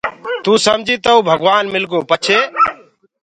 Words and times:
توٚ 0.43 0.57
سمجيٚ 0.65 1.01
تئو 1.03 1.17
ڀگوآن 1.27 1.65
مِلگو 1.73 1.99
پڇي 2.09 2.37